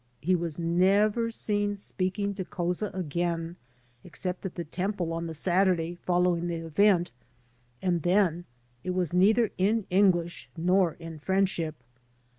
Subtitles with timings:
[0.19, 3.55] He was never seen speaking to Couza again,
[4.03, 7.11] except at the temple on the Saturday following the event,
[7.83, 8.45] and then
[8.83, 11.75] it was neither in English nor in friendship.